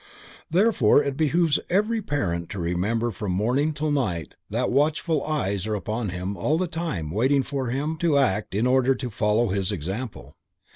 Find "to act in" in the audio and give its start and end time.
7.97-8.65